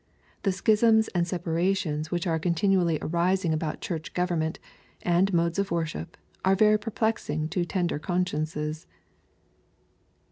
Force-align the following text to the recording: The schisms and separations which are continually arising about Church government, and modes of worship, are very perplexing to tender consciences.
The 0.41 0.51
schisms 0.51 1.09
and 1.09 1.27
separations 1.27 2.09
which 2.09 2.25
are 2.25 2.39
continually 2.39 2.97
arising 3.03 3.53
about 3.53 3.81
Church 3.81 4.15
government, 4.15 4.57
and 5.03 5.31
modes 5.31 5.59
of 5.59 5.69
worship, 5.69 6.17
are 6.43 6.55
very 6.55 6.79
perplexing 6.79 7.49
to 7.49 7.63
tender 7.65 7.99
consciences. 7.99 8.87